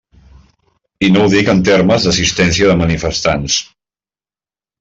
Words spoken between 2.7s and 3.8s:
de manifestants.